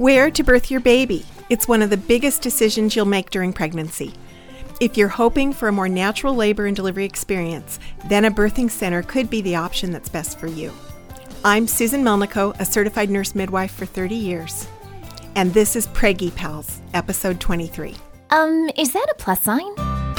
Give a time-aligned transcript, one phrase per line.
[0.00, 1.26] Where to birth your baby.
[1.50, 4.14] It's one of the biggest decisions you'll make during pregnancy.
[4.80, 9.02] If you're hoping for a more natural labor and delivery experience, then a birthing center
[9.02, 10.72] could be the option that's best for you.
[11.44, 14.66] I'm Susan Melnico, a certified nurse midwife for 30 years.
[15.34, 17.94] And this is Preggy Pals, episode 23.
[18.30, 19.70] Um, is that a plus sign?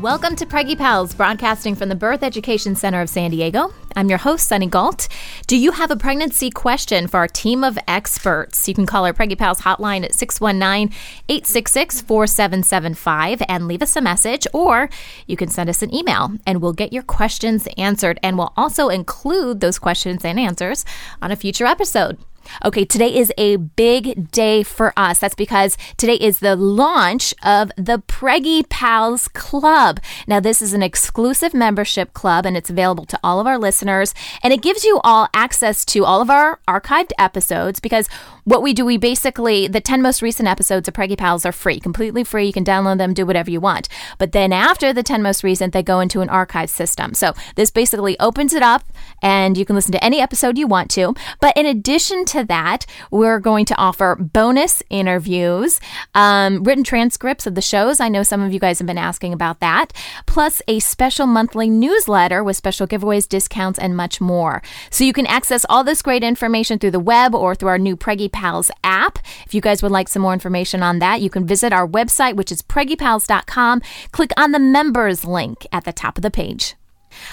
[0.00, 3.72] Welcome to Preggy Pals, broadcasting from the Birth Education Center of San Diego.
[3.94, 5.06] I'm your host, Sunny Galt.
[5.46, 8.66] Do you have a pregnancy question for our team of experts?
[8.66, 10.88] You can call our Preggy Pals hotline at 619
[11.28, 14.90] 866 4775 and leave us a message, or
[15.28, 18.18] you can send us an email and we'll get your questions answered.
[18.20, 20.84] And we'll also include those questions and answers
[21.22, 22.18] on a future episode.
[22.64, 25.18] Okay, today is a big day for us.
[25.18, 30.00] That's because today is the launch of the Preggy Pals Club.
[30.26, 34.14] Now, this is an exclusive membership club and it's available to all of our listeners.
[34.42, 38.08] And it gives you all access to all of our archived episodes because
[38.44, 41.80] what we do, we basically, the 10 most recent episodes of Preggy Pals are free,
[41.80, 42.46] completely free.
[42.46, 43.88] You can download them, do whatever you want.
[44.18, 47.14] But then after the 10 most recent, they go into an archive system.
[47.14, 48.84] So this basically opens it up
[49.22, 51.14] and you can listen to any episode you want to.
[51.40, 55.78] But in addition to that, we're going to offer bonus interviews,
[56.14, 58.00] um, written transcripts of the shows.
[58.00, 59.92] I know some of you guys have been asking about that,
[60.26, 64.62] plus a special monthly newsletter with special giveaways, discounts, and much more.
[64.90, 67.96] So you can access all this great information through the web or through our new
[67.96, 69.18] Preggy Pals app.
[69.46, 72.34] If you guys would like some more information on that, you can visit our website,
[72.34, 73.82] which is preggypals.com.
[74.10, 76.74] Click on the members link at the top of the page.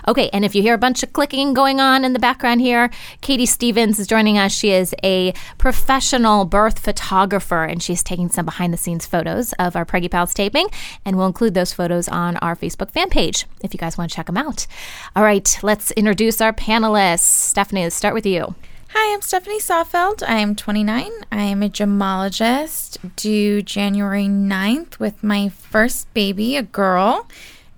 [0.08, 2.90] Okay, and if you hear a bunch of clicking going on in the background here,
[3.22, 4.52] Katie Stevens is joining us.
[4.52, 9.75] She is a professional birth photographer and she's taking some behind the scenes photos of
[9.75, 10.68] our Preggy Pals taping,
[11.06, 14.16] and we'll include those photos on our Facebook fan page if you guys want to
[14.16, 14.68] check them out.
[15.16, 17.20] All right, let's introduce our panelists.
[17.20, 18.56] Stephanie, let's start with you.
[18.94, 20.22] Hi, I'm Stephanie Sawfeld.
[20.28, 21.09] I'm 29.
[21.31, 27.25] I am a gemologist due January 9th with my first baby, a girl,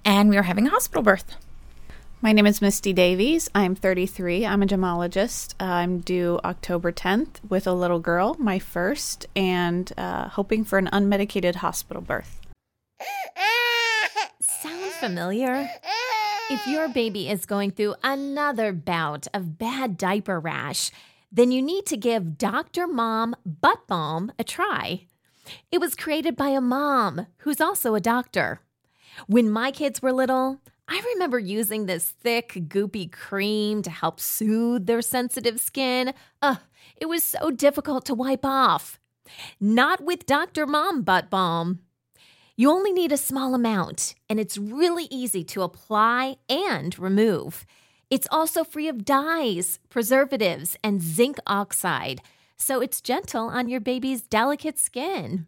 [0.04, 1.36] and we are having a hospital birth.
[2.24, 3.50] My name is Misty Davies.
[3.54, 4.46] I'm 33.
[4.46, 5.56] I'm a gemologist.
[5.60, 10.88] I'm due October 10th with a little girl, my first, and uh, hoping for an
[10.94, 12.40] unmedicated hospital birth.
[14.40, 15.70] Sound familiar?
[16.50, 20.92] If your baby is going through another bout of bad diaper rash,
[21.30, 22.88] then you need to give Dr.
[22.88, 25.08] Mom Butt Balm a try.
[25.74, 28.62] It was created by a mom who's also a doctor.
[29.28, 34.86] When my kids were little, I remember using this thick, goopy cream to help soothe
[34.86, 36.14] their sensitive skin.
[36.42, 36.60] Ugh,
[36.98, 39.00] it was so difficult to wipe off.
[39.60, 40.66] Not with Dr.
[40.66, 41.80] Mom Butt Balm.
[42.56, 47.66] You only need a small amount, and it's really easy to apply and remove.
[48.12, 52.22] It's also free of dyes, preservatives, and zinc oxide,
[52.58, 55.48] so it's gentle on your baby's delicate skin.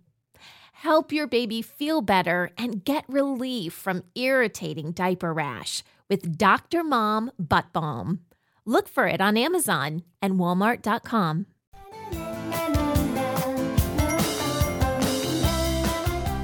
[0.83, 6.83] Help your baby feel better and get relief from irritating diaper rash with Dr.
[6.83, 8.19] Mom Butt Balm.
[8.65, 11.45] Look for it on Amazon and Walmart.com.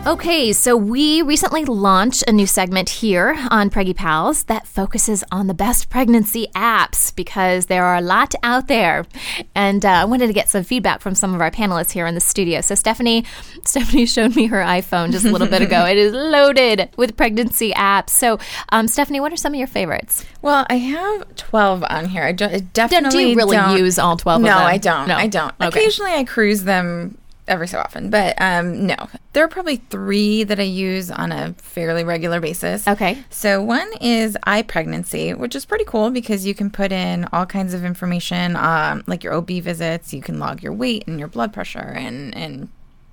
[0.07, 5.45] Okay, so we recently launched a new segment here on Preggy Pals that focuses on
[5.45, 9.05] the best pregnancy apps because there are a lot out there.
[9.53, 12.15] And uh, I wanted to get some feedback from some of our panelists here in
[12.15, 12.61] the studio.
[12.61, 13.25] So Stephanie,
[13.63, 15.85] Stephanie showed me her iPhone just a little bit ago.
[15.85, 18.09] It is loaded with pregnancy apps.
[18.09, 18.39] So
[18.69, 20.25] um, Stephanie, what are some of your favorites?
[20.41, 22.23] Well, I have 12 on here.
[22.23, 24.65] I, don't, I definitely Do you really don't- use all 12 no, of them?
[24.65, 25.07] I don't.
[25.07, 25.15] No.
[25.15, 25.53] I don't.
[25.61, 25.67] Okay.
[25.67, 28.95] Occasionally I cruise them every so often, but um, no.
[29.33, 32.87] There are probably three that I use on a fairly regular basis.
[32.87, 33.23] Okay.
[33.29, 37.73] So one is iPregnancy, which is pretty cool because you can put in all kinds
[37.73, 40.13] of information, um, like your OB visits.
[40.13, 42.69] You can log your weight and your blood pressure and and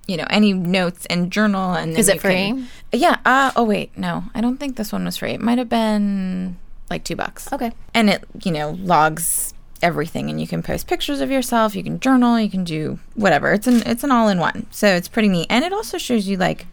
[0.07, 1.73] you know, any notes and journal.
[1.75, 2.57] And then Is it you can-
[2.91, 2.99] free?
[2.99, 3.19] yeah.
[3.27, 5.33] Uh, oh wait, no, I don't think this one was free.
[5.33, 6.57] It might have been
[6.89, 7.53] like two bucks.
[7.53, 7.73] Okay.
[7.93, 9.53] And it, you know, logs
[9.83, 11.75] everything, and you can post pictures of yourself.
[11.77, 12.39] You can journal.
[12.41, 13.53] You can do whatever.
[13.53, 14.67] It's an it's an all in one.
[14.71, 16.67] So it's pretty neat, and it also shows you like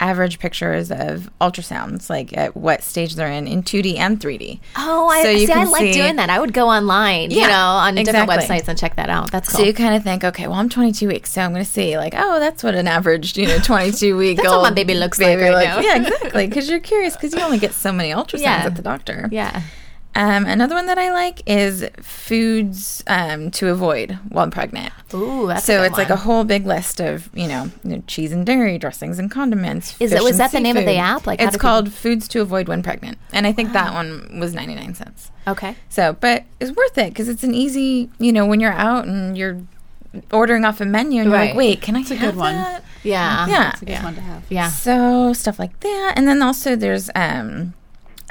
[0.00, 4.60] average pictures of ultrasounds, like at what stage they're in in 2D and 3D.
[4.76, 5.52] Oh, I So see.
[5.52, 6.30] I like see- doing that.
[6.30, 9.32] I would go online, you know, on different websites and check that out.
[9.32, 9.58] That's cool.
[9.58, 11.96] So you kind of think, okay, well, I'm 22 weeks, so I'm going to see,
[11.98, 15.18] like, oh, that's what an average, you know, 22 week That's what my baby looks
[15.18, 15.80] like right now.
[15.80, 16.46] Yeah, exactly.
[16.48, 18.66] Because you're curious, because you only get so many ultrasounds Yeah.
[18.66, 19.28] at the doctor.
[19.32, 19.62] yeah.
[20.18, 24.92] Um, another one that I like is foods um, to avoid while pregnant.
[25.14, 27.96] Ooh, that's a so good it's like a whole big list of you know, you
[27.96, 29.94] know, cheese and dairy dressings and condiments.
[30.00, 31.26] Is it- was and that the name of the app?
[31.26, 34.38] Like, it's do people- called Foods to Avoid When Pregnant, and I think that one
[34.40, 35.30] was ninety nine cents.
[35.46, 35.76] Okay.
[35.88, 39.38] So, but it's worth it because it's an easy, you know, when you're out and
[39.38, 39.60] you're
[40.32, 42.54] ordering off a menu and you're like, wait, can I It's a have good one.
[42.54, 42.82] that?
[43.04, 43.46] Yeah.
[43.46, 43.70] Yeah.
[43.72, 44.42] It's a good one to have.
[44.50, 44.68] Yeah.
[44.68, 47.74] So stuff like that, and then also there's um,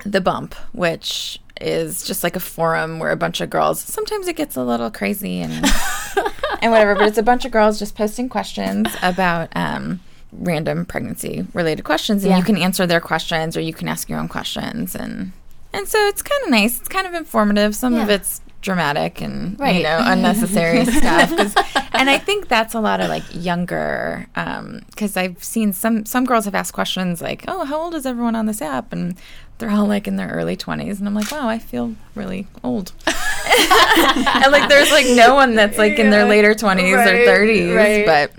[0.05, 3.79] the bump, which is just like a forum where a bunch of girls.
[3.79, 5.53] Sometimes it gets a little crazy and
[6.61, 9.99] and whatever, but it's a bunch of girls just posting questions about um,
[10.31, 12.37] random pregnancy related questions, and Yeah.
[12.37, 15.31] you can answer their questions or you can ask your own questions, and
[15.73, 16.79] and so it's kind of nice.
[16.79, 17.75] It's kind of informative.
[17.75, 19.75] Some of it's dramatic and Right.
[19.77, 21.31] you know unnecessary stuff
[21.93, 24.25] and i think that's a lot of like younger
[24.89, 28.35] because i've seen some some girls have asked questions like oh how old is everyone
[28.35, 29.15] on this app and
[29.57, 32.91] they're all like in their early 20s and i'm like wow i feel really old
[33.07, 37.75] and like there's like no one that's like in their later 20s Right, or 30s
[37.75, 38.05] right.
[38.05, 38.31] but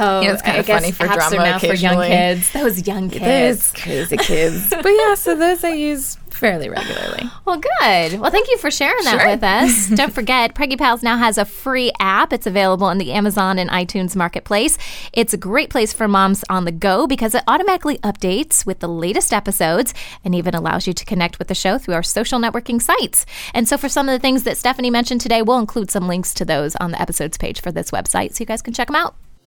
[0.00, 2.52] Oh, You know, it's kinda I guess funny for drama now for young kids.
[2.52, 3.72] Those young kids.
[3.72, 8.18] those crazy kids but yeah so those i use fairly regularly Well, good.
[8.20, 9.30] Well, thank you for sharing that Sure.
[9.30, 9.88] with us.
[9.96, 12.32] Don't forget, Preggy Pals now has a free app.
[12.32, 14.76] It's available in the Amazon and iTunes marketplace.
[15.12, 18.88] It's a great place for moms on the go because it automatically updates with the
[18.88, 19.94] latest episodes
[20.24, 23.26] and even allows you to connect with the show through our social networking sites.
[23.54, 26.34] And so, for some of the things that Stephanie mentioned today, we'll include some links
[26.34, 28.96] to those on the episodes page for this website so you guys can check them
[28.96, 29.14] out.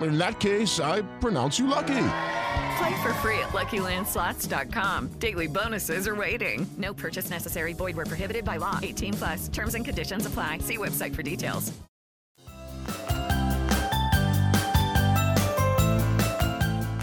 [0.00, 2.06] In that case, I pronounce you lucky.
[2.78, 5.08] Play for free at LuckyLandSlots.com.
[5.18, 6.66] Daily bonuses are waiting.
[6.78, 7.72] No purchase necessary.
[7.72, 8.78] Void where prohibited by law.
[8.82, 9.48] 18 plus.
[9.48, 10.58] Terms and conditions apply.
[10.58, 11.72] See website for details.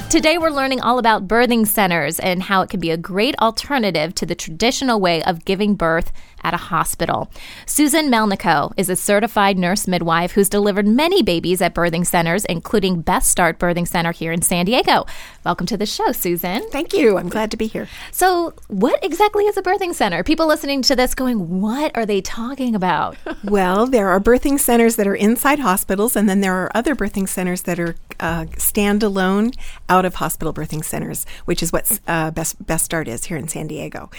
[0.09, 4.15] Today, we're learning all about birthing centers and how it can be a great alternative
[4.15, 6.13] to the traditional way of giving birth
[6.47, 7.29] at a hospital.
[7.65, 13.01] Susan Melnico is a certified nurse midwife who's delivered many babies at birthing centers, including
[13.01, 15.05] Best Start Birthing Center here in San Diego.
[15.43, 16.61] Welcome to the show, Susan.
[16.69, 17.17] Thank you.
[17.17, 17.89] I'm glad to be here.
[18.11, 20.23] So, what exactly is a birthing center?
[20.23, 23.17] People listening to this going, What are they talking about?
[23.43, 27.29] Well, there are birthing centers that are inside hospitals, and then there are other birthing
[27.29, 29.55] centers that are uh, standalone
[29.87, 33.47] out of hospital birthing centers, which is what uh, Best, Best Start is here in
[33.47, 34.09] San Diego.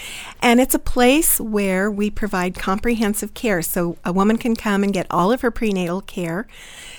[0.41, 3.61] And it's a place where we provide comprehensive care.
[3.61, 6.47] So a woman can come and get all of her prenatal care,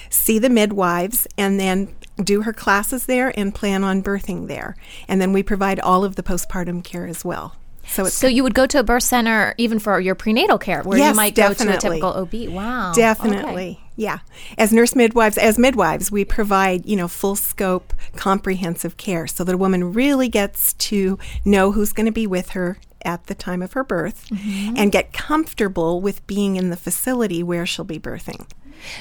[0.08, 4.77] see the midwives, and then do her classes there and plan on birthing there.
[5.08, 7.55] And then we provide all of the postpartum care as well.
[7.86, 10.82] So it's So, you would go to a birth center even for your prenatal care,
[10.82, 12.48] where you Yes, might go to a typical OB.
[12.48, 12.93] Wow.
[12.94, 13.72] Definitely.
[13.72, 13.81] Okay.
[13.96, 14.20] Yeah.
[14.56, 19.55] As nurse midwives, as midwives, we provide, you know, full scope, comprehensive care so that
[19.55, 23.63] a woman really gets to know who's going to be with her at the time
[23.63, 24.75] of her birth Mhm.
[24.77, 28.47] and get comfortable with being in the facility where she'll be birthing.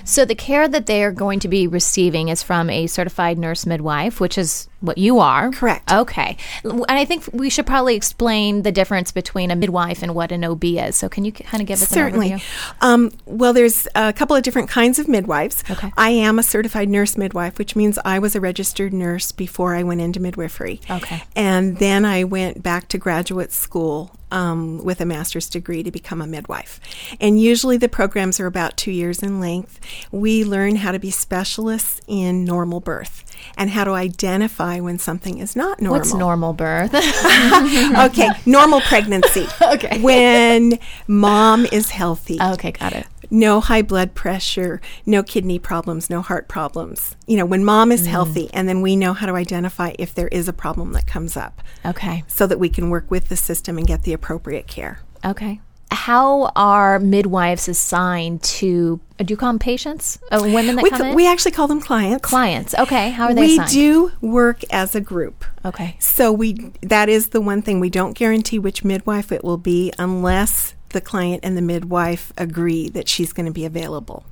[0.03, 3.65] So the care that they are going to be receiving is from a certified nurse
[3.65, 5.51] midwife, which is what you are.
[5.51, 5.91] Correct.
[5.91, 6.37] Okay.
[6.63, 10.43] And I think we should probably explain the difference between a midwife and what an
[10.43, 10.95] OB is.
[10.95, 12.33] So can you kind of give us Certainly.
[12.33, 12.75] an overview?
[12.81, 15.63] Um, well, there's a couple of different kinds of midwives.
[15.69, 15.91] Okay.
[15.97, 19.83] I am a certified nurse midwife, which means I was a registered nurse before I
[19.83, 20.79] went into midwifery.
[20.89, 21.23] Okay.
[21.35, 26.21] And then I went back to graduate school um, with a master's degree to become
[26.21, 26.79] a midwife.
[27.19, 29.79] And usually the programs are about two years in length.
[30.11, 33.23] We learn how to be specialists in normal birth
[33.57, 35.99] and how to identify when something is not normal.
[35.99, 36.93] What's normal birth?
[36.95, 39.47] okay, normal pregnancy.
[39.69, 40.01] Okay.
[40.01, 42.39] When mom is healthy.
[42.41, 43.05] Okay, got it.
[43.31, 47.15] No high blood pressure, no kidney problems, no heart problems.
[47.27, 48.07] You know, when mom is Mm.
[48.11, 51.37] healthy, and then we know how to identify if there is a problem that comes
[51.37, 52.23] up Okay.
[52.27, 54.99] so that we can work with the system and get the appropriate care.
[55.25, 55.59] Okay.
[55.91, 58.99] how are midwives assigned to?
[59.19, 60.19] uh, Do you call them patients?
[60.31, 61.15] Uh, women that we, come in.
[61.15, 62.21] we actually call them clients.
[62.29, 62.75] Clients.
[62.77, 63.09] Okay.
[63.09, 63.71] How are they we assigned?
[63.71, 65.43] do work as a group.
[65.65, 65.95] Okay.
[65.97, 69.91] So we that is the one thing we don't guarantee which midwife it will be
[69.97, 74.23] unless the client and the midwife agree that she's going to be available.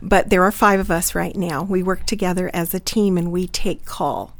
[0.00, 1.62] But there are 5 of us right now.
[1.62, 4.34] We work together as a team and we take call.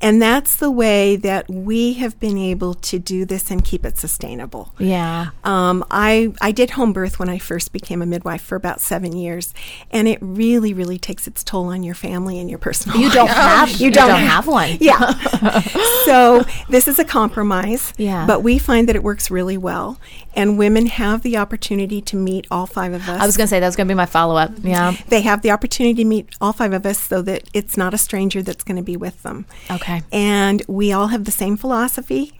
[0.00, 3.98] And that's the way that we have been able to do this and keep it
[3.98, 4.72] sustainable.
[4.78, 5.30] Yeah.
[5.44, 9.16] Um, I I did home birth when I first became a midwife for about seven
[9.16, 9.54] years,
[9.90, 12.98] and it really, really takes its toll on your family and your personal.
[12.98, 13.36] You don't life.
[13.36, 14.76] have- you don't have one.
[14.80, 15.12] Yeah.
[16.04, 17.92] so this is a compromise.
[17.96, 18.26] Yeah.
[18.26, 19.98] But we find that it works really well,
[20.34, 23.20] and women have the opportunity to meet all five of us.
[23.20, 24.52] I was going to say that was going to be my follow up.
[24.62, 24.94] Yeah.
[25.08, 27.98] They have the opportunity to meet all five of us so that it's not a
[27.98, 29.46] stranger that's going to be with them.
[29.70, 30.02] Okay.
[30.12, 32.32] And we all have the same philosophy,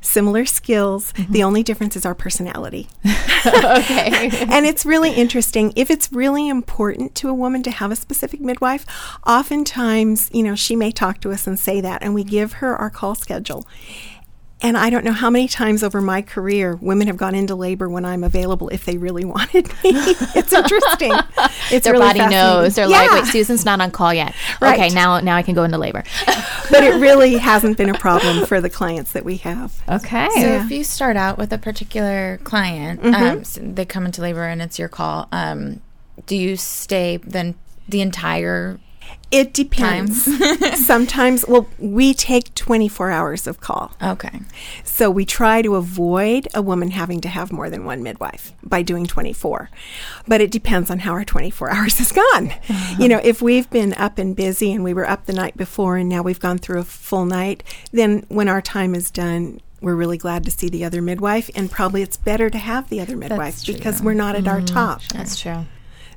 [0.00, 1.12] similar skills.
[1.12, 1.32] Mm-hmm.
[1.32, 2.88] The only difference is our personality.
[3.46, 4.30] okay.
[4.48, 5.72] and it's really interesting.
[5.76, 8.86] If it's really important to a woman to have a specific midwife,
[9.26, 12.76] oftentimes, you know, she may talk to us and say that, and we give her
[12.76, 13.66] our call schedule.
[14.64, 17.86] And I don't know how many times over my career women have gone into labor
[17.88, 19.90] when I'm available if they really wanted me.
[20.34, 21.12] it's interesting.
[21.70, 22.74] It's Their really body knows.
[22.74, 23.14] They're fascinating.
[23.14, 24.34] like, wait, Susan's not on call yet.
[24.62, 24.78] Right.
[24.80, 26.02] Okay, now now I can go into labor.
[26.70, 29.80] but it really hasn't been a problem for the clients that we have.
[29.88, 30.28] Okay.
[30.34, 33.14] So if you start out with a particular client, Mhm.
[33.14, 35.28] um, s they come into labor and it's your call.
[35.30, 35.80] Um,
[36.26, 37.54] do you stay then
[37.86, 38.78] the entire?
[39.34, 40.24] It depends.
[40.86, 43.92] Sometimes, well, we take 24 hours of call.
[44.00, 44.40] Okay.
[44.84, 48.82] So we try to avoid a woman having to have more than one midwife by
[48.82, 49.70] doing 24.
[50.28, 52.50] But it depends on how our 24 hours has gone.
[52.50, 52.96] Uh-huh.
[53.00, 55.96] You know, if we've been up and busy and we were up the night before
[55.96, 59.96] and now we've gone through a full night, then when our time is done, we're
[59.96, 63.18] really glad to see the other midwife, and probably it's better to have the other
[63.18, 64.74] midwife because we're not at our mm-hmm.
[64.74, 65.02] top.
[65.12, 65.66] That's true.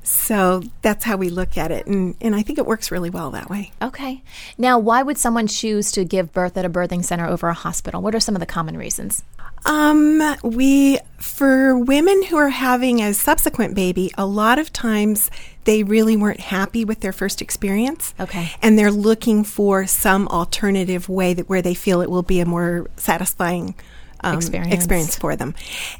[0.02, 3.30] So that's how we look at it, and, and I think it works really well
[3.32, 3.72] that way.
[3.82, 4.22] Okay.
[4.56, 8.02] Now, why would someone choose to give birth at a birthing center over a hospital?
[8.02, 9.24] What are some of the common reasons?
[9.64, 15.30] Um, we for women who are having a subsequent baby, a lot of times
[15.64, 18.14] they really weren't happy with their first experience.
[18.20, 18.52] Okay.
[18.62, 22.46] And they're looking for some alternative way that where they feel it will be a
[22.46, 23.74] more satisfying
[24.20, 24.74] um, Experience.
[24.74, 25.54] experience for them.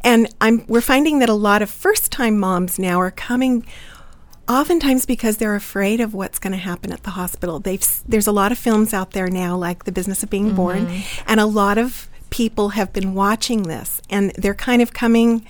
[0.05, 3.65] And I'm we're finding that a lot of first time moms now are coming
[4.49, 7.61] oftentimes because they're afraid of what's going to happen at the hospital.
[7.61, 10.87] They've there's a lot of films out there now like The Business of Being Born
[10.87, 11.03] Mhm.
[11.27, 15.47] and a lot of people have been watching this and they're kind of coming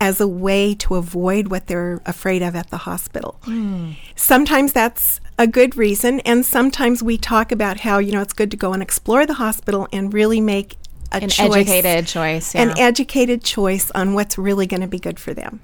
[0.00, 3.38] as a way to avoid what they're afraid of at the hospital.
[4.16, 8.50] Sometimes that's a good reason and sometimes we talk about how, you know, it's good
[8.50, 10.76] to go and explore the hospital and really make
[11.12, 15.18] a An choice, educated choice, An educated choice on what's really going to be good
[15.18, 15.60] for them.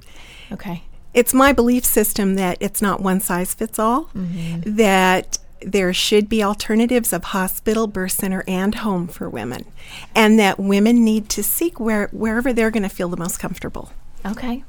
[0.50, 0.82] Okay.
[1.14, 4.76] It's my belief system that it's not one size fits all, Mm-hmm.
[4.76, 9.64] that there should be alternatives of hospital, birth center, and home for women,
[10.14, 13.90] and that women need to seek where, wherever they're going to feel the most comfortable.
[14.24, 14.64] Okay.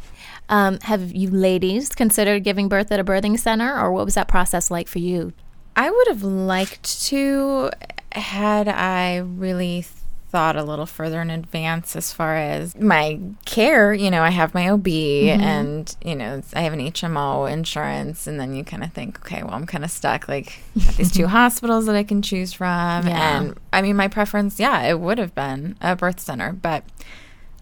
[0.47, 4.29] Um, have you ladies considered giving birth at a birthing center, or what was that
[4.29, 5.33] process like for you?
[5.75, 7.69] I would have liked to
[8.13, 9.85] had I really
[10.29, 13.93] thought a little further in advance as far as my care.
[13.93, 15.39] You know, I have my OB Mhm.
[15.39, 18.27] and, you know, I have an HMO insurance.
[18.27, 20.27] And then you kind of think, okay, well, I'm kind of stuck.
[20.27, 20.59] Like,
[20.97, 23.07] these two hospitals that I can choose from.
[23.07, 23.37] Yeah.
[23.39, 26.51] And I mean, my preference, yeah, it would have been a birth center.
[26.51, 26.83] But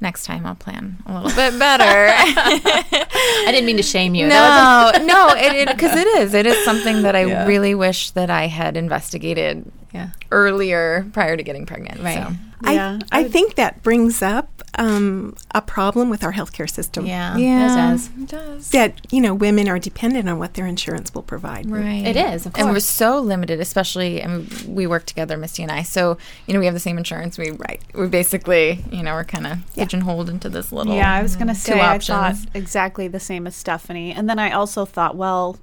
[0.01, 1.83] next time I'll plan a little bit better.
[1.87, 4.27] I didn't mean to shame you.
[4.27, 6.33] No, no, it because it is.
[6.33, 7.45] It is something that I Yeah.
[7.45, 10.09] really wish that I had investigated Yeah.
[10.31, 12.01] earlier prior to getting pregnant.
[12.01, 12.27] Right.
[12.27, 12.33] So.
[12.63, 17.05] I, I think that brings up um, a problem with our healthcare system.
[17.05, 18.07] Yeah, Yeah, it does.
[18.07, 18.69] it does.
[18.71, 21.69] That, you know, women are dependent on what their insurance will provide.
[21.69, 22.05] Right.
[22.05, 25.71] It is, of And we're so limited, especially, I mean, we work together, Misty and
[25.71, 25.83] I.
[25.83, 27.37] So, you know, we have the same insurance.
[27.37, 27.81] We, right.
[27.93, 30.95] We basically, you know, we're kind of pigeonholed into this little.
[30.95, 34.29] Yeah, I was going to two say I thought exactly the same as Stephanie, and
[34.29, 35.57] then I also thought, well,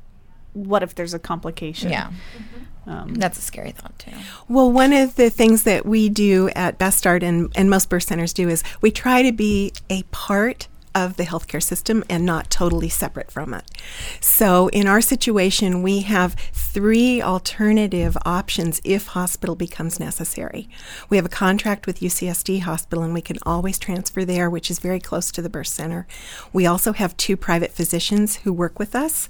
[0.52, 1.90] what if there's a complication?
[1.90, 2.10] Yeah.
[2.86, 4.10] Um, That's a scary thought, too.
[4.48, 8.02] Well, one of the things that we do at Best Start and, and most birth
[8.04, 12.50] centers do is we try to be a part of the healthcare system and not
[12.50, 13.64] totally separate from it.
[14.20, 20.68] So in our situation, we have three alternative options if hospital becomes necessary.
[21.08, 24.78] We have a contract with UCSD Hospital and we can always transfer there, which is
[24.78, 26.06] very close to the birth center.
[26.52, 29.28] We also have two private physicians who work with us,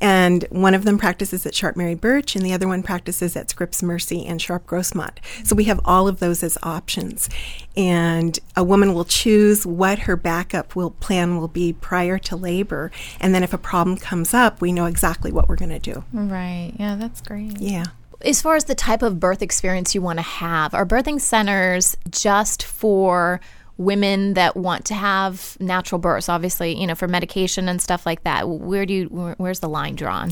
[0.00, 3.50] and one of them practices at Sharp Mary Birch and the other one practices at
[3.50, 5.18] Scripps Mercy and Sharp Grossmont.
[5.44, 7.28] So we have all of those as options.
[7.76, 12.90] And a woman will choose what her backup will plan will be prior to labor,
[13.20, 16.04] and then if a problem comes up, we know exactly what we're going to do.
[16.12, 16.72] Right.
[16.78, 17.60] Yeah, that's great.
[17.60, 17.84] Yeah.
[18.20, 21.96] As far as the type of birth experience you want to have, are birthing centers
[22.10, 23.40] just for
[23.76, 26.28] women that want to have natural births?
[26.28, 28.48] Obviously, you know, for medication and stuff like that.
[28.48, 29.04] Where do you?
[29.06, 30.30] Where, where's the line drawn?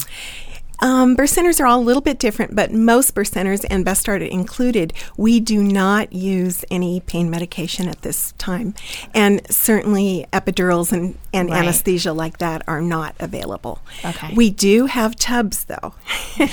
[0.82, 4.00] Um, birth centers are all a little bit different, but most birth centers, and Best
[4.02, 8.74] Start included, we do not use any pain medication at this time.
[9.14, 11.60] And certainly epidurals and, and Right.
[11.62, 13.80] anesthesia like that are not available.
[14.04, 14.34] Okay.
[14.34, 15.94] We do have tubs, though.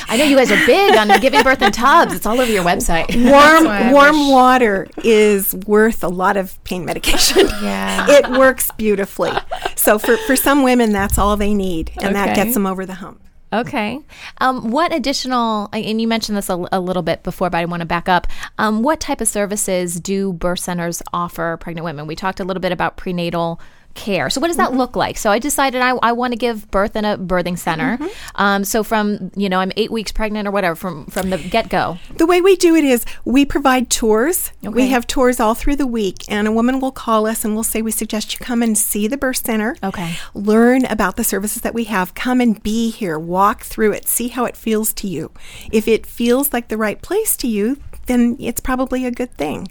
[0.08, 2.14] I know you guys are big on giving birth in tubs.
[2.14, 3.08] It's all over your website.
[3.32, 7.48] warm warm water is worth a lot of pain medication.
[7.64, 8.06] Yeah.
[8.10, 9.32] it works beautifully.
[9.76, 12.94] So for, for some women, that's all they need, and that gets them over the
[12.96, 13.22] hump.
[13.52, 14.00] Okay.
[14.40, 17.82] Um, what additional, and you mentioned this a, a little bit before, but I want
[17.82, 18.28] to back up.
[18.60, 22.06] Um, what type of services do birth centers offer pregnant women?
[22.06, 23.60] We talked a little bit about prenatal
[23.94, 24.30] care.
[24.30, 25.18] So, what does that look like?
[25.18, 27.98] So, I decided I, I want to give birth in a birthing center.
[28.36, 31.70] Um, so, from, you know, I'm eight weeks pregnant or whatever, from, from the get
[31.70, 31.98] go.
[32.16, 34.52] The way we do it is we provide tours.
[34.64, 34.70] Okay.
[34.74, 37.64] We have tours all through the week, and a woman will call us and we'll
[37.64, 39.76] say, We suggest you come and see the birth center.
[39.84, 40.18] Okay.
[40.34, 42.14] Learn about the services that we have.
[42.14, 43.18] Come and be here.
[43.20, 44.08] Walk through it.
[44.08, 45.32] See how it feels to you.
[45.72, 47.78] If it feels like the right place to you,
[48.10, 49.68] then it's probably a good thing.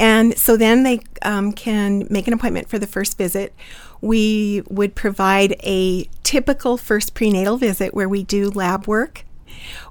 [0.00, 3.54] And so then they um, can make an appointment for the first visit.
[4.00, 9.24] We would provide a typical first prenatal visit where we do lab work.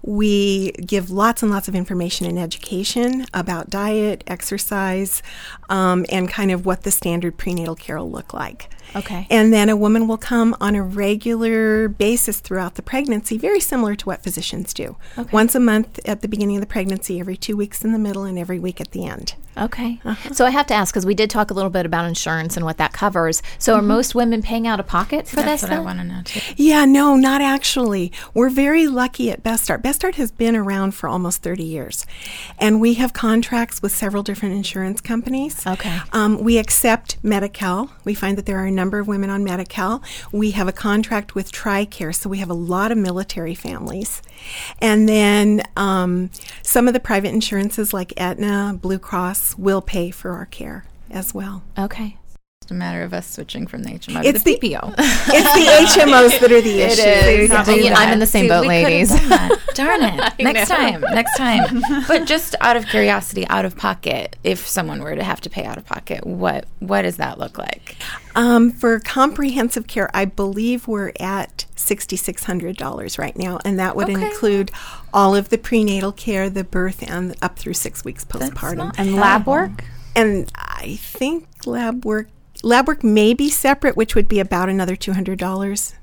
[0.01, 5.21] We give lots and lots of information and education about diet, exercise,
[5.69, 8.69] um, and kind of what the standard prenatal care will look like.
[8.95, 9.27] Okay.
[9.29, 13.95] And then a woman will come on a regular basis throughout the pregnancy, very similar
[13.95, 14.97] to what physicians do.
[15.17, 15.29] Okay.
[15.31, 18.23] Once a month at the beginning of the pregnancy, every two weeks in the middle,
[18.23, 19.35] and every week at the end.
[19.57, 19.99] Okay.
[20.31, 22.65] So, I have to ask because we did talk a little bit about insurance and
[22.65, 23.41] what that covers.
[23.59, 25.69] So, are most women paying out of pocket for That's this?
[25.69, 26.39] what I want to know too.
[26.57, 28.11] Yeah, no, not actually.
[28.33, 29.81] We're very lucky at Best Start.
[29.83, 32.05] Best Start has been around for almost 30 years,
[32.59, 35.65] and we have contracts with several different insurance companies.
[35.67, 35.99] Okay.
[36.13, 37.91] Um, we accept Medi-Cal.
[38.05, 40.01] We find that there are a number of women on Medi-Cal.
[40.31, 44.21] We have a contract with TRICARE, so we have a lot of military families.
[44.79, 46.29] And then um,
[46.61, 51.33] some of the private insurances like Aetna, Blue Cross will pay for our care as
[51.33, 51.63] well.
[51.77, 52.17] Okay.
[52.63, 54.95] It's a matter of us switching from the HMO It's to the, the- PPO.
[54.97, 57.01] It's the HMOs that are the issue.
[57.01, 57.41] is.
[57.67, 59.09] We could I'm in the same See, boat, ladies.
[59.73, 60.33] Darn it.
[60.39, 60.75] Next know.
[60.75, 61.01] time.
[61.01, 61.81] Next time.
[62.07, 65.65] But just out of curiosity, out of pocket, if someone were to have to pay
[65.65, 67.97] out of pocket, what what does that look like?
[68.35, 74.25] Um, for comprehensive care, I believe we're at $6,600 right now, and that would Okay.
[74.25, 74.71] include
[75.13, 78.77] all of the prenatal care, the birth, and up through six weeks postpartum.
[78.77, 79.83] not And lab work?
[80.15, 82.27] And I think lab work
[82.63, 85.93] lab work may be separate, which would be about another $200.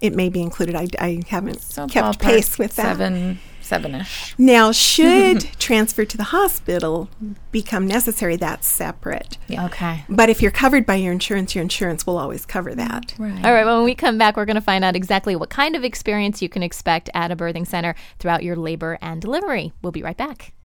[0.00, 0.74] It may be included.
[0.74, 2.96] I, I haven't So kept ballpark pace with that.
[2.96, 4.34] Seven seven ish.
[4.38, 7.08] Now, should transfer to the hospital
[7.50, 9.38] become necessary, that's separate.
[9.50, 10.04] Okay.
[10.08, 13.14] But if you're covered by your insurance, your insurance will always cover that.
[13.18, 13.44] Right.
[13.44, 15.74] All right, well, when we come back, we're going to find out exactly what kind
[15.74, 19.72] of experience you can expect at a birthing center throughout your labor and delivery.
[19.82, 20.52] We'll be right back.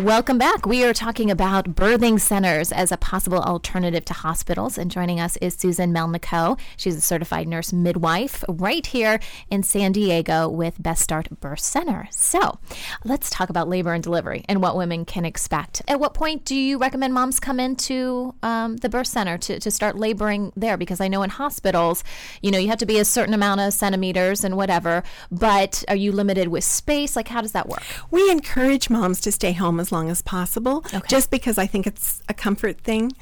[0.00, 0.64] Welcome back.
[0.64, 4.78] We are talking about birthing centers as a possible alternative to hospitals.
[4.78, 6.58] And joining us is Susan Melnico.
[6.78, 12.08] She's a certified nurse midwife right here in San Diego with Best Start Birth Center.
[12.10, 12.58] So
[13.04, 15.82] let's talk about labor and delivery and what women can expect.
[15.86, 19.70] At what point do you recommend moms come into um, the birth center to, to
[19.70, 20.78] start laboring there?
[20.78, 22.04] Because I know in hospitals,
[22.40, 25.96] you know, you have to be a certain amount of centimeters and whatever, but are
[25.96, 27.16] you limited with space?
[27.16, 27.82] Like, how does that work?
[28.10, 31.86] We encourage moms to stay home as as long as possible, just because I think
[31.86, 33.12] it's a comfort thing.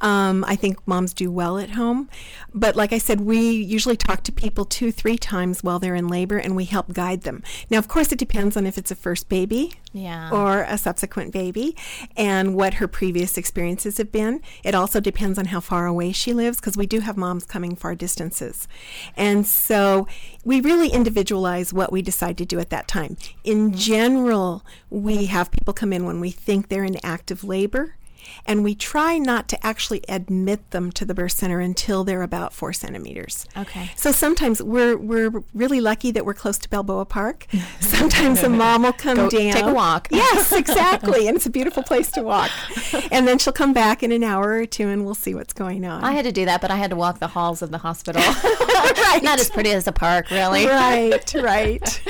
[0.00, 2.08] Um, I think moms do well at home.
[2.54, 6.08] But like I said, we usually talk to people two, three times while they're in
[6.08, 7.42] labor and we help guide them.
[7.70, 10.30] Now, of course, it depends on if it's a first baby Yeah.
[10.30, 11.76] or a subsequent baby
[12.16, 14.40] and what her previous experiences have been.
[14.62, 17.74] It also depends on how far away she lives because we do have moms coming
[17.74, 18.68] far distances.
[19.16, 20.06] And so
[20.44, 23.16] we really individualize what we decide to do at that time.
[23.44, 27.96] In general, we have people come in when we think they're in active labor.
[28.46, 32.52] And we try not to actually admit them to the birth center until they're about
[32.52, 33.46] four centimeters.
[33.56, 33.90] Okay.
[33.96, 37.46] So sometimes we're we're really lucky that we're close to Balboa Park.
[37.80, 39.52] Sometimes a mom will come Go down.
[39.52, 40.08] take a walk.
[40.16, 41.28] Yes, exactly.
[41.28, 42.50] and it's a beautiful place to walk.
[43.12, 45.84] And then she'll come back in an hour or two and we'll see what's going
[45.84, 46.02] on.
[46.02, 48.22] I had to do that, but I had to walk the halls of the hospital.
[48.42, 49.20] right.
[49.22, 50.66] Not as pretty as the park, really.
[50.66, 52.02] Right, right.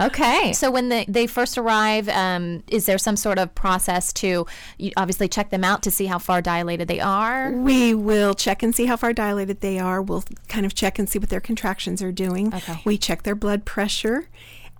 [0.00, 0.52] okay.
[0.54, 4.46] So when the, they first arrive, um, is there some sort of process to
[4.78, 7.52] you obviously check them out to see how far dilated they are?
[7.52, 10.02] We will check and see how far dilated they are.
[10.02, 12.52] We'll kind of check and see what their contractions are doing.
[12.52, 12.80] Okay.
[12.84, 14.28] We check their blood pressure.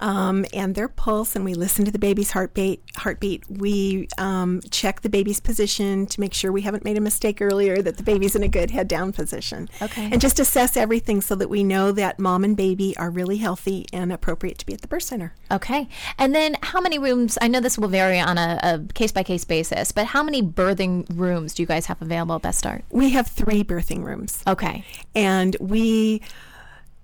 [0.03, 2.83] Um, and their pulse, and we listen to the baby's heartbeat.
[2.97, 3.45] Heartbeat.
[3.49, 7.81] We um, check the baby's position to make sure we haven't made a mistake earlier.
[7.81, 9.69] That the baby's in a good head down position.
[9.81, 10.09] Okay.
[10.11, 13.87] And just assess everything so that we know that mom and baby are really healthy
[13.93, 15.35] and appropriate to be at the birth center.
[15.53, 15.89] Okay.
[16.19, 17.39] And then how many rooms?
[17.41, 21.07] I know this will vary on a case by case basis, but how many birthing
[21.17, 22.85] rooms do you guys have available at Best Start?
[22.91, 24.43] We have three birthing rooms.
[24.49, 24.85] Okay.
[25.15, 26.23] And we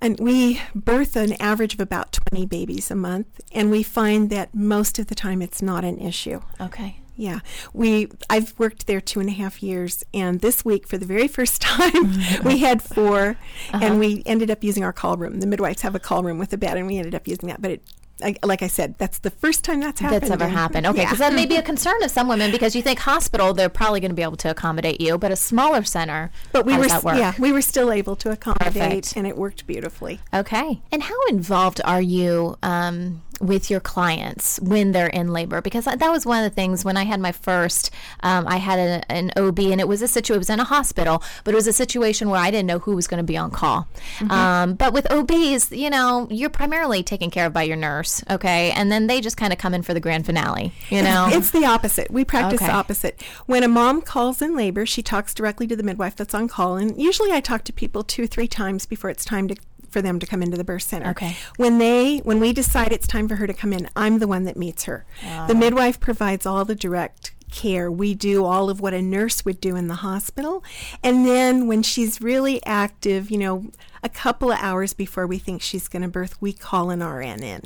[0.01, 4.55] and we birth an average of about 20 babies a month and we find that
[4.55, 6.41] most of the time it's not an issue.
[6.61, 7.01] Okay.
[7.21, 7.41] Yeah,
[7.73, 8.09] we.
[8.31, 11.61] I've worked there two and a half years, and this week, for the very first
[11.71, 12.13] time,
[12.45, 13.79] we had 4 Uh-huh.
[13.83, 15.41] and we ended up using our call room.
[15.41, 17.61] The midwives have a call room with a bed, and we ended up using that.
[17.61, 17.83] But it,
[18.23, 20.23] I, like I said, that's the first time that's happened.
[20.23, 20.87] That's ever happened.
[20.87, 21.05] Okay, yeah.
[21.05, 24.01] because that may be a concern of some women because you think hospital, they're probably
[24.01, 26.85] going to be able to accommodate you, but a smaller center, But we how were,
[26.85, 27.19] does that work?
[27.19, 29.17] yeah, we were still able to accommodate, Perfect.
[29.17, 30.21] and it worked beautifully.
[30.35, 30.81] Okay.
[30.91, 35.61] And how involved are you um, with your clients when they're in labor?
[35.61, 38.79] Because that was one of the things when I had my first, um, I had
[38.79, 41.57] a, an OB and it was a situation, it was in a hospital, but it
[41.57, 43.89] was a situation where I didn't know who was going to be on call.
[44.19, 44.31] Mm-hmm.
[44.31, 48.71] Um, but with OBs, you know, you're primarily taken care of by your nurse, okay?
[48.73, 51.29] And then they just kind of come in for the grand finale, you know?
[51.39, 52.11] It's, the opposite.
[52.11, 52.67] We practice Okay.
[52.67, 53.23] the opposite.
[53.47, 56.77] When a mom calls in labor, she talks directly to the midwife that's on call.
[56.77, 59.57] And usually I talk to people two, three times before it's time to
[59.91, 61.11] for them to come into the birth center.
[61.11, 61.37] Okay.
[61.57, 64.45] When they when we decide it's time for her to come in, I'm the one
[64.45, 65.05] that meets her.
[65.47, 67.91] The midwife provides all the direct care.
[67.91, 70.63] We do all of what a nurse would do in the hospital.
[71.03, 73.71] And then when she's really active, you know,
[74.03, 77.43] a couple of hours before we think she's going to birth, we call an RN
[77.43, 77.63] in.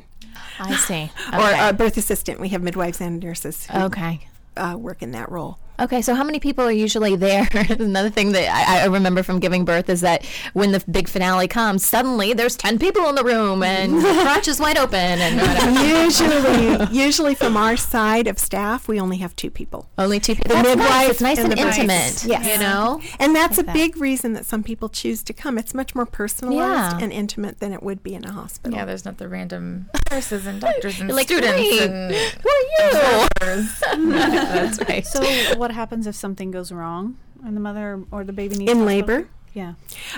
[0.61, 1.11] I see.
[1.33, 2.39] Or a birth assistant.
[2.41, 4.29] We have midwives and nurses who Okay.
[4.57, 5.59] uh, work in that role.
[5.81, 7.49] Okay, so how many people are usually there?
[7.71, 11.49] Another thing that I, I remember from giving birth is that when the big finale
[11.49, 16.05] comes, suddenly there's 10 people in the room and the crotch is wide open and
[16.07, 19.89] usually, usually from our side of staff, we only have two people.
[19.99, 20.51] Only two people.
[20.57, 21.11] The That's midwife nice.
[21.11, 22.25] It's nice and, the birth- intimate.
[22.27, 22.47] Yes.
[22.47, 23.01] You know?
[23.19, 23.75] And that's Like a that.
[23.75, 25.59] big reason that some people choose to come.
[25.59, 27.03] It's much more personalized Yeah.
[27.03, 28.77] and intimate than it would be in a hospital.
[28.77, 31.57] Yeah, there's not the random nurses and doctors and like, students.
[31.59, 33.69] "Wait, and who are you?
[34.13, 35.05] That's right.
[35.07, 35.23] So,
[35.62, 39.29] what happens if something goes wrong and the mother or the baby needs In labor?
[39.55, 39.75] Yeah.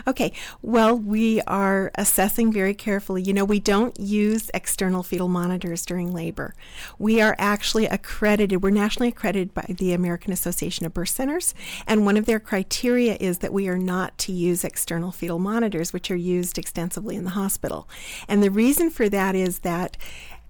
[0.06, 0.32] Okay.
[0.62, 3.20] Well, we are assessing very carefully.
[3.20, 6.54] You know, we don't use external fetal monitors during labor.
[6.98, 8.62] We are actually accredited.
[8.62, 11.52] We're nationally accredited by the American Association of Birth Centers,
[11.86, 15.92] and one of their criteria is that we are not to use external fetal monitors,
[15.92, 17.86] which are used extensively in the hospital.
[18.28, 19.98] And the reason for that is that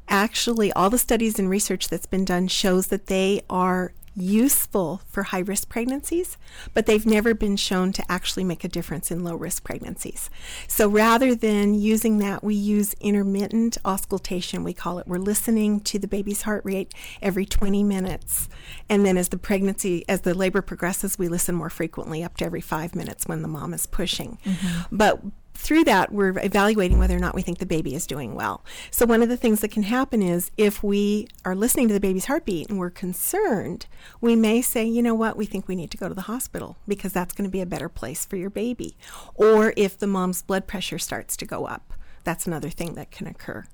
[0.08, 5.24] actually all the studies and research that's been done shows that they are useful for
[5.24, 6.36] high risk pregnancies,
[6.72, 10.30] but they've never been shown to actually make a difference in low risk pregnancies.
[10.68, 15.06] So rather than using that, we use intermittent auscultation, we call it.
[15.06, 18.48] We're listening to the baby's heart rate every 20 minutes.
[18.88, 22.44] And then as the pregnancy, as the labor progresses, we listen more frequently, up to
[22.44, 24.38] every five minutes when the mom is pushing.
[24.44, 24.96] Mm-hmm.
[24.96, 25.20] But
[25.54, 28.64] through that, we're evaluating whether or not we think the baby is doing well.
[28.90, 32.00] So, one of the things that can happen is if we are listening to the
[32.00, 33.86] baby's heartbeat and we're concerned,
[34.20, 36.76] we may say, you know what, we think we need to go to the hospital
[36.86, 38.96] because that's going to be a better place for your baby.
[39.34, 43.26] Or if the mom's blood pressure starts to go up, that's another thing that can
[43.26, 43.64] occur.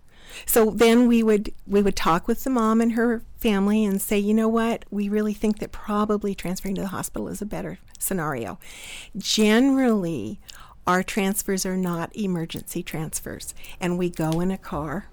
[0.47, 4.19] So then we would we would talk with the mom and her family and say,
[4.19, 7.79] you know what, we really think that probably transferring to the hospital is a better
[7.99, 8.59] scenario.
[9.17, 10.41] Generally,
[10.87, 15.07] our transfers are not emergency transfers, and we go in a car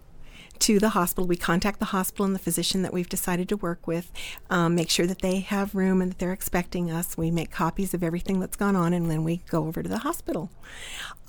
[0.60, 1.28] to the hospital.
[1.28, 4.12] We contact the hospital and the physician that we've decided to work with,
[4.50, 7.16] um, make sure that they have room and that they're expecting us.
[7.16, 10.00] We make copies of everything that's gone on, and then we go over to the
[10.00, 10.50] hospital.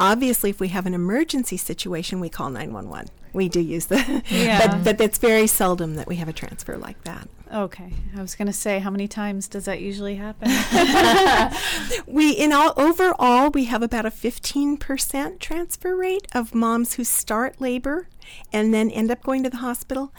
[0.01, 3.11] Obviously, if we have an emergency situation, we call 911.
[3.35, 4.67] We do use the, Yeah.
[4.67, 7.29] but, but it's very seldom that we have a transfer like that.
[7.53, 7.93] Okay.
[8.17, 10.49] I was going to say, how many times does that usually happen?
[12.07, 17.61] we in all overall we have about a 15% transfer rate of moms who start
[17.61, 18.09] labor
[18.53, 20.13] and then end up going to the hospital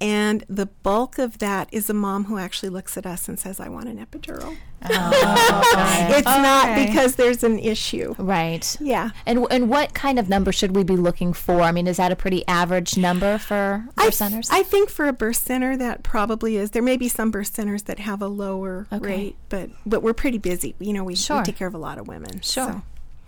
[0.00, 3.60] and the bulk of that is a mom who actually looks at us and says
[3.60, 4.56] i want an epidural
[4.88, 8.76] oh, it's not because there's an issue Right.
[8.80, 9.10] Yeah.
[9.24, 11.60] And and what kind of number should we be looking for?
[11.62, 14.48] I mean, is that a pretty average number for I, birth centers?
[14.50, 16.70] I think for a birth center that probably is.
[16.72, 19.06] There may be some birth centers that have a lower Okay.
[19.06, 20.74] rate, but but we're pretty busy.
[20.78, 22.40] You know, we, we take care of a lot of women.
[22.42, 22.66] Sure.
[22.72, 22.82] so.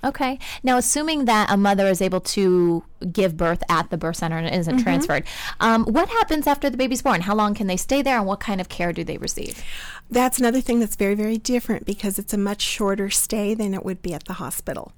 [0.04, 0.38] Okay.
[0.62, 4.54] Now, assuming that a mother is able to give birth at the birth center and
[4.54, 4.82] isn't Mhm.
[4.82, 5.24] transferred,
[5.58, 7.22] um, what happens after the baby's born?
[7.22, 9.62] How long can they stay there, and what kind of care do they receive?
[10.10, 13.84] That's another thing that's very, very different because it's a much shorter stay than it
[13.84, 14.92] would be at the hospital.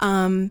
[0.00, 0.50] Um,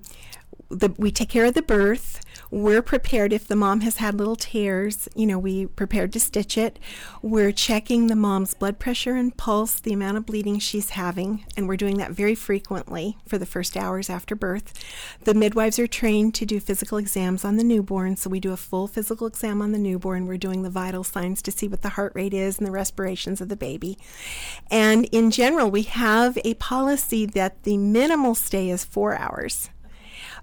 [0.74, 2.20] the, we take care of the birth.
[2.52, 6.58] We're prepared if the mom has had little tears, you know, we prepared to stitch
[6.58, 6.78] it.
[7.22, 11.68] We're checking the mom's blood pressure and pulse, the amount of bleeding she's having, and
[11.68, 14.74] we're doing that very frequently for the first hours after birth.
[15.24, 18.58] The midwives are trained to do physical exams on the newborn, so we do a
[18.58, 20.28] full physical exam on the newborn.
[20.28, 23.42] We're doing the vital signs to see what the heart rate is and the respirations
[23.42, 23.98] of the baby.
[24.70, 29.70] And in general, we have a policy that the minimal stay is four hours.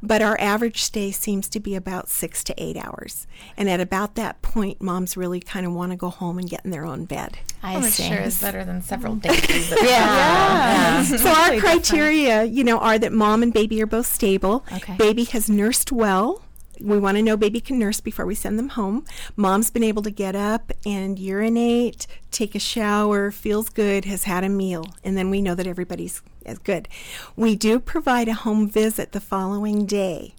[0.03, 3.27] But our average stay seems to be about six to eight hours.
[3.57, 6.65] And at about that point, moms really kind of want to go home and get
[6.65, 7.39] in their own bed.
[7.63, 8.09] I Oh, see.
[8.09, 9.29] sure is better than several mm-hmm.
[9.29, 9.71] days.
[9.83, 11.03] Yeah.
[11.03, 11.03] Yeah.
[11.03, 14.65] So our criteria, you know, are that mom and baby are both stable.
[14.73, 14.97] Okay.
[14.97, 16.43] Baby has nursed well.
[16.81, 19.05] We want to know baby can nurse before we send them home.
[19.37, 24.45] Mom's been able to get up and urinate, take a shower, feels good, has had
[24.45, 26.89] a meal, and then we know that everybody's is good.
[27.37, 30.35] We do provide a home visit the following day.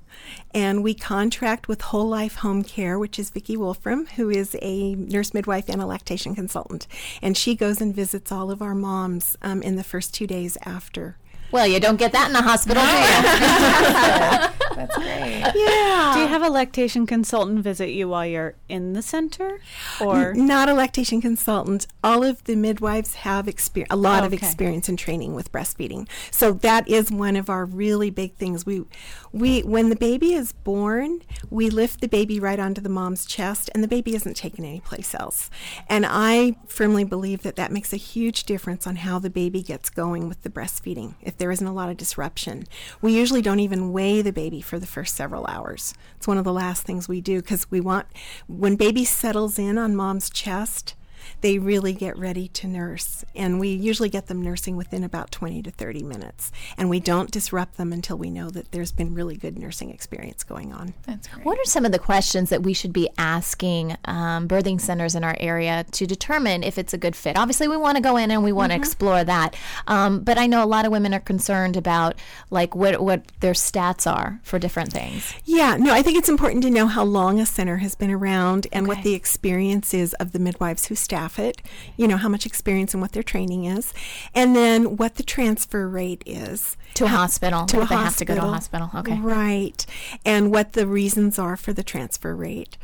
[0.54, 4.96] And we contract with Whole Life Home Care, which is Vicki Wolfram, who is a
[4.96, 6.88] nurse midwife and a lactation consultant.
[7.22, 10.58] And she goes and visits all of our moms um, in the first two days
[10.64, 11.18] after.
[11.52, 14.76] Well, you don't get that in the hospital, do you?
[14.76, 15.44] That's great.
[15.56, 16.12] Yeah.
[16.14, 19.60] Do you have a lactation consultant visit you while you're in the center?
[20.00, 21.88] Or N- not a lactation consultant.
[22.04, 26.08] All of the midwives have exper- a lot of experience and training with breastfeeding.
[26.32, 28.66] So that is one of our really big things.
[28.66, 28.84] We
[29.32, 33.70] we when the baby is born, we lift the baby right onto the mom's chest
[33.74, 35.50] and the baby isn't taken anyplace else.
[35.88, 39.90] And I firmly believe that that makes a huge difference on how the baby gets
[39.90, 42.66] going with the breastfeeding if there isn't a lot of disruption.
[43.02, 45.94] We usually don't even weigh the baby for the first several hours.
[46.22, 48.06] It's one of the last things we do because we want
[48.48, 50.94] when baby settles in on mom's chest,
[51.42, 53.26] they really get ready to nurse.
[53.36, 56.52] And we usually get them nursing within about 20 to 30 minutes.
[56.78, 60.44] And we don't disrupt them until we know that there's been really good nursing experience
[60.44, 60.94] going on.
[61.06, 61.46] That's great.
[61.46, 65.24] What are some of the questions that we should be asking um, birthing centers in
[65.24, 67.38] our area to determine if it's a good fit?
[67.38, 69.56] Obviously, we want to go in and we want to explore that,
[69.88, 72.16] um, but I know a lot of women are concerned about
[72.50, 75.34] like what what their stats are for different things.
[75.46, 78.68] Yeah, no, I think it's important to know how long a center has been around
[78.72, 81.62] and what the experience is of the midwives who staff it,
[81.98, 83.94] you know, how much experience and what their training is,
[84.34, 86.78] and then what the transfer rate is.
[86.96, 87.66] To a hospital.
[87.68, 88.90] To a they have to go to a hospital.
[88.96, 89.18] Okay.
[89.20, 89.86] Right.
[90.26, 92.78] And what the reasons are for the transfer rate.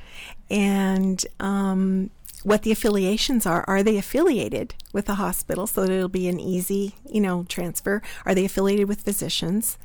[0.50, 2.10] And um,
[2.44, 3.66] what the affiliations are.
[3.68, 8.02] Are they affiliated with a hospital so that it'll be an easy, you know, transfer?
[8.26, 9.78] Are they affiliated with physicians?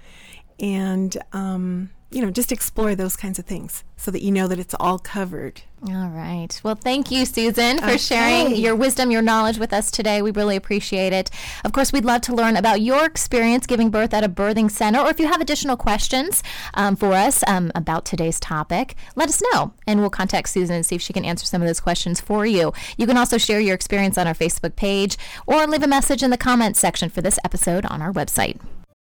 [0.60, 4.58] And, um, you know, just explore those kinds of things so that you know that
[4.58, 5.62] it's all covered.
[5.88, 6.60] All right.
[6.62, 7.96] Well, thank you, Susan, for Okay.
[7.96, 10.22] sharing your wisdom, your knowledge with us today.
[10.22, 11.28] We really appreciate it.
[11.64, 15.00] Of course, we'd love to learn about your experience giving birth at a birthing center,
[15.00, 16.42] or if you have additional questions
[16.74, 20.86] um, for us um, about today's topic, let us know, and we'll contact Susan and
[20.86, 22.72] see if she can answer some of those questions for you.
[22.96, 26.30] You can also share your experience on our Facebook page or leave a message in
[26.30, 28.58] the comments section for this episode on our website.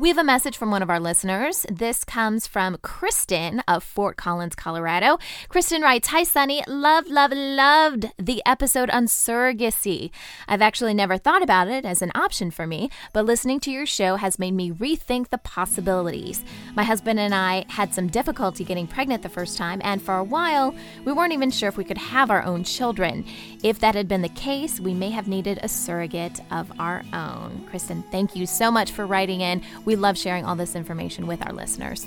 [0.00, 1.66] We have a message from one of our listeners.
[1.70, 5.18] This comes from Kristen of Fort Collins, Colorado.
[5.50, 6.64] Kristen writes Hi, Sunny.
[6.66, 10.10] Love, love, loved the episode on surrogacy.
[10.48, 13.84] I've actually never thought about it as an option for me, but listening to your
[13.84, 16.42] show has made me rethink the possibilities.
[16.74, 20.24] My husband and I had some difficulty getting pregnant the first time, and for a
[20.24, 23.26] while, we weren't even sure if we could have our own children.
[23.62, 27.66] If that had been the case, we may have needed a surrogate of our own.
[27.68, 29.62] Kristen, thank you so much for writing in.
[29.96, 32.06] Love sharing all this information with our listeners.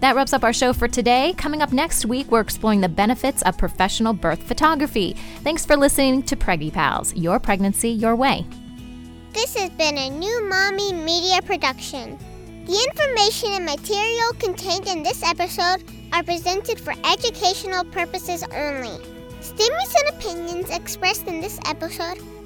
[0.00, 1.34] That wraps up our show for today.
[1.36, 5.16] Coming up next week, we're exploring the benefits of professional birth photography.
[5.42, 8.46] Thanks for listening to Preggy Pals, your pregnancy your way.
[9.32, 12.18] This has been a new Mommy Media production.
[12.66, 18.98] The information and material contained in this episode are presented for educational purposes only.
[19.40, 22.18] Statements and opinions expressed in this episode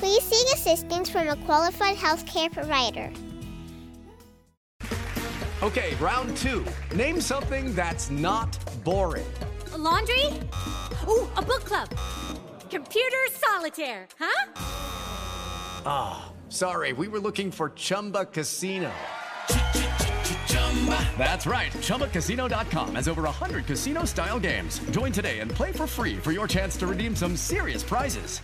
[0.00, 3.12] please seek assistance from a qualified healthcare provider.
[5.62, 6.64] Okay, round two.
[6.96, 9.30] Name something that's not boring.
[9.74, 10.24] A laundry?
[11.06, 11.90] Ooh, a book club.
[12.70, 14.52] Computer solitaire, huh?
[15.84, 18.90] Ah, oh, sorry, we were looking for Chumba Casino.
[21.18, 21.72] That's right.
[21.72, 24.80] ChumbaCasino.com has over 100 casino style games.
[24.92, 28.40] Join today and play for free for your chance to redeem some serious prizes.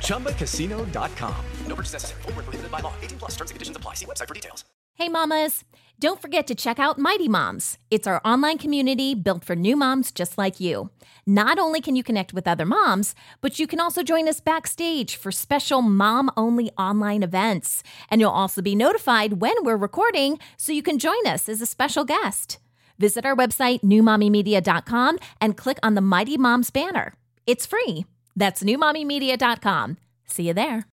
[0.00, 1.44] ChumbaCasino.com.
[1.66, 2.22] No purchase necessary.
[2.22, 2.92] Full prohibited by law.
[3.02, 3.94] 18 plus terms and conditions apply.
[3.94, 4.64] See website for details.
[4.94, 5.64] Hey, mamas.
[6.00, 7.78] Don't forget to check out Mighty Moms.
[7.90, 10.90] It's our online community built for new moms just like you.
[11.26, 15.16] Not only can you connect with other moms, but you can also join us backstage
[15.16, 17.82] for special mom only online events.
[18.10, 21.66] And you'll also be notified when we're recording so you can join us as a
[21.66, 22.58] special guest.
[22.98, 27.14] Visit our website, newmommymedia.com, and click on the Mighty Moms banner.
[27.46, 28.04] It's free.
[28.38, 29.98] That's newmommymedia.com.
[30.24, 30.86] See you there.